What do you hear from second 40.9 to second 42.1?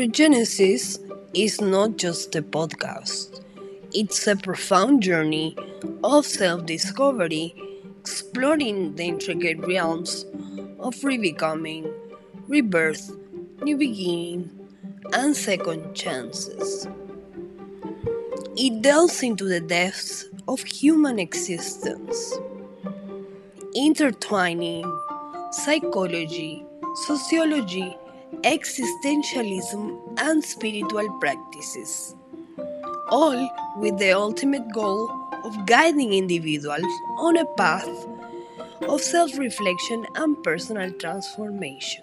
transformation.